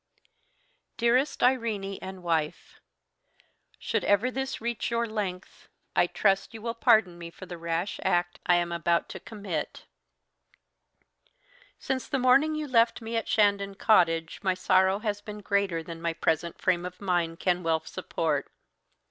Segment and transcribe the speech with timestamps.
[0.97, 2.79] "Dearest Irene and Wife,
[3.77, 7.99] "Should ever this reach your length, I trust you will pardon me for the rash
[8.03, 9.85] act I am about to commit.
[11.77, 16.01] "Since the morning you left me at Shandon Cottage my sorrow has been greater than
[16.01, 18.51] my present frame of mind can well support.